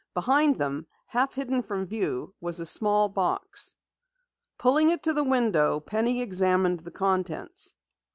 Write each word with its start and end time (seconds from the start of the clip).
Behind 0.15 0.55
them, 0.55 0.87
half 1.05 1.35
hidden 1.35 1.61
from 1.61 1.85
view, 1.85 2.33
was 2.41 2.59
a 2.59 2.65
small 2.65 3.07
box. 3.07 3.75
Pulling 4.57 4.89
it 4.89 5.03
to 5.03 5.13
the 5.13 5.23
window, 5.23 5.79
Penny 5.79 6.23
examined 6.23 6.79
the 6.79 6.89
contents. 6.89 7.75